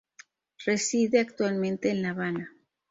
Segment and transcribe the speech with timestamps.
[0.65, 2.51] Reside actualmente en La Habana.